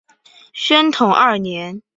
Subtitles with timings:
[0.51, 1.83] 宣统二年。